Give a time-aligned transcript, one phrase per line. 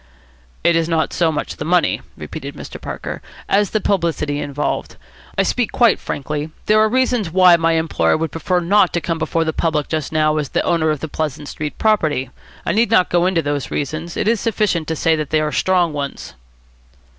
[0.63, 2.81] "It is not so much the money," repeated Mr.
[2.81, 4.95] Parker, "as the publicity involved.
[5.37, 6.49] I speak quite frankly.
[6.65, 10.11] There are reasons why my employer would prefer not to come before the public just
[10.11, 12.31] now as the owner of the Pleasant Street property.
[12.65, 14.17] I need not go into those reasons.
[14.17, 16.33] It is sufficient to say that they are strong ones."